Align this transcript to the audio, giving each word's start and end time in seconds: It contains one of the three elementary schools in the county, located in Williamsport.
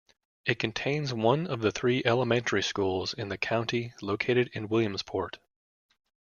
It 0.47 0.57
contains 0.57 1.13
one 1.13 1.45
of 1.45 1.59
the 1.61 1.71
three 1.71 2.01
elementary 2.05 2.63
schools 2.63 3.13
in 3.13 3.29
the 3.29 3.37
county, 3.37 3.93
located 4.01 4.49
in 4.53 4.67
Williamsport. 4.67 5.37